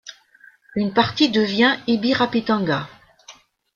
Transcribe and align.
Une 0.73 0.93
partie 0.95 1.29
devient 1.29 1.77
Ibirapitanga. 1.85 2.89